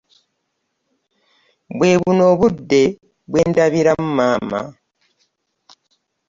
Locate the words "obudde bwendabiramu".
2.33-4.09